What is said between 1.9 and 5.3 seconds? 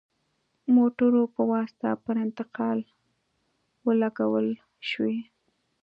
پر انتقال ولګول شوې.